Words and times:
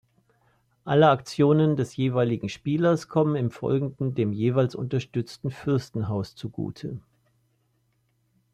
Alle 0.83 1.09
Aktionen 1.11 1.75
des 1.75 1.95
jeweiligen 1.95 2.49
Spielers 2.49 3.07
kommen 3.07 3.35
im 3.35 3.51
Folgenden 3.51 4.15
dem 4.15 4.33
jeweils 4.33 4.73
unterstützten 4.73 5.51
Fürstenhaus 5.51 6.33
zugute. 6.33 6.99